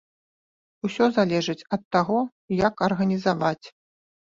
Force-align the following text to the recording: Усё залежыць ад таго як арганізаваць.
Усё 0.89 1.05
залежыць 1.19 1.67
ад 1.79 1.85
таго 1.99 2.19
як 2.67 2.87
арганізаваць. 2.91 3.67